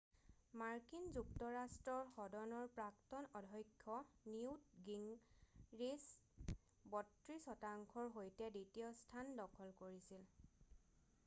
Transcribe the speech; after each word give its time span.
মাৰ্কিন 0.59 1.03
যুক্তৰাষ্ট্ৰৰ 1.17 2.07
সদনৰ 2.13 2.71
প্ৰাক্তন 2.77 3.27
অধ্যক্ষ 3.41 3.99
নিউৎ 4.31 4.73
গিঙৰিচ 4.89 6.09
32 6.97 7.39
শতাংশৰ 7.47 8.13
সৈতে 8.17 8.51
দ্বিতীয় 8.59 8.91
স্থান 9.05 9.33
দখল 9.45 9.77
কৰিছিল 9.85 10.29